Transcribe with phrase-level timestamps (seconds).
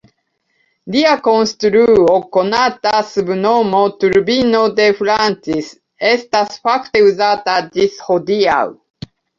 [0.95, 5.73] Lia konstruo konata sub nomo Turbino de Francis
[6.17, 8.63] estas fakte uzata ĝis hodiaŭ.